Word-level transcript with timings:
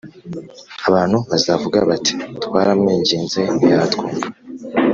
Abantu 0.87 1.17
bazavuga 1.29 1.77
bati 1.89 2.13
twaramwingize 2.43 3.41
ntiyatwumva 3.55 4.27